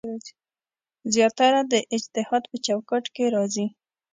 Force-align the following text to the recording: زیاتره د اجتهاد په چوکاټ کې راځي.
زیاتره 1.13 1.61
د 1.71 1.73
اجتهاد 1.95 2.43
په 2.51 2.57
چوکاټ 2.65 3.05
کې 3.15 3.25
راځي. 3.35 3.67